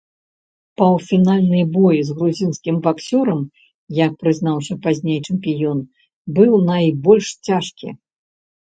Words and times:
Паўфінальны 0.81 1.61
бой 1.75 1.97
з 2.07 2.15
грузінскім 2.21 2.75
баксёрам, 2.89 3.41
як 4.05 4.11
прызнаўся 4.25 4.81
пазней 4.89 5.19
чэмпіён, 5.27 5.79
быў 6.37 6.51
найбольш 6.75 7.25
цяжкі. 7.49 7.87